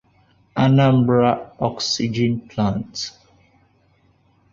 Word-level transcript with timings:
'Anambra 0.61 1.51
Oxygen 1.59 2.47
Plant' 2.49 3.13